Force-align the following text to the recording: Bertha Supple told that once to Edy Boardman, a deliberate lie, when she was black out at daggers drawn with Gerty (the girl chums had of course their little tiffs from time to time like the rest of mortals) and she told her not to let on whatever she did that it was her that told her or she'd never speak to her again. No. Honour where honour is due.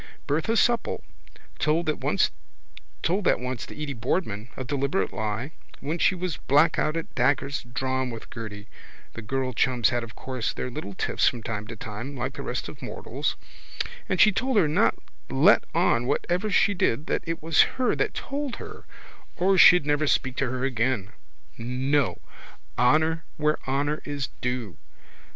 Bertha 0.25 0.57
Supple 0.57 1.03
told 1.59 1.85
that 1.85 1.99
once 1.99 2.29
to 3.03 3.59
Edy 3.75 3.93
Boardman, 3.93 4.49
a 4.57 4.63
deliberate 4.63 5.13
lie, 5.13 5.51
when 5.79 5.99
she 5.99 6.15
was 6.15 6.37
black 6.37 6.79
out 6.79 6.97
at 6.97 7.13
daggers 7.13 7.61
drawn 7.71 8.09
with 8.09 8.31
Gerty 8.31 8.65
(the 9.13 9.21
girl 9.21 9.53
chums 9.53 9.89
had 9.89 10.03
of 10.03 10.15
course 10.15 10.53
their 10.53 10.71
little 10.71 10.95
tiffs 10.95 11.27
from 11.27 11.43
time 11.43 11.67
to 11.67 11.75
time 11.75 12.17
like 12.17 12.33
the 12.33 12.41
rest 12.41 12.67
of 12.67 12.81
mortals) 12.81 13.35
and 14.09 14.19
she 14.19 14.31
told 14.31 14.57
her 14.57 14.67
not 14.67 14.95
to 15.29 15.35
let 15.35 15.65
on 15.75 16.07
whatever 16.07 16.49
she 16.49 16.73
did 16.73 17.05
that 17.05 17.21
it 17.27 17.43
was 17.43 17.61
her 17.77 17.95
that 17.95 18.15
told 18.15 18.55
her 18.55 18.85
or 19.35 19.55
she'd 19.55 19.85
never 19.85 20.07
speak 20.07 20.35
to 20.37 20.49
her 20.49 20.63
again. 20.63 21.11
No. 21.59 22.17
Honour 22.75 23.23
where 23.37 23.59
honour 23.67 24.01
is 24.03 24.29
due. 24.41 24.77